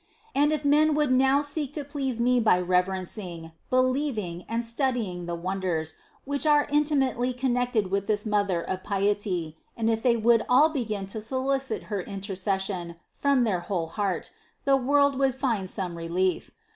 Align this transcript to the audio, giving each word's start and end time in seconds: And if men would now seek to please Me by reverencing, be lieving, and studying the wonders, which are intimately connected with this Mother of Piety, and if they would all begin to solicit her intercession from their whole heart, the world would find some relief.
And 0.33 0.51
if 0.51 0.65
men 0.65 0.95
would 0.95 1.11
now 1.11 1.43
seek 1.43 1.73
to 1.73 1.83
please 1.83 2.19
Me 2.19 2.39
by 2.39 2.59
reverencing, 2.59 3.51
be 3.69 3.75
lieving, 3.75 4.45
and 4.49 4.65
studying 4.65 5.27
the 5.27 5.35
wonders, 5.35 5.93
which 6.25 6.43
are 6.47 6.65
intimately 6.71 7.33
connected 7.33 7.91
with 7.91 8.07
this 8.07 8.25
Mother 8.25 8.63
of 8.63 8.83
Piety, 8.83 9.55
and 9.77 9.91
if 9.91 10.01
they 10.01 10.17
would 10.17 10.43
all 10.49 10.69
begin 10.69 11.05
to 11.05 11.21
solicit 11.21 11.83
her 11.83 12.01
intercession 12.01 12.95
from 13.11 13.43
their 13.43 13.59
whole 13.59 13.89
heart, 13.89 14.31
the 14.65 14.75
world 14.75 15.19
would 15.19 15.35
find 15.35 15.69
some 15.69 15.95
relief. 15.95 16.49